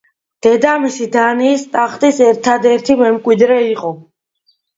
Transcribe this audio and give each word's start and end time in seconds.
დედამისი 0.45 1.05
დანიის 1.15 1.65
ტახტის 1.75 2.23
ერთადერთი 2.29 2.97
მემკვიდრე 3.03 3.61
იყო. 3.75 3.95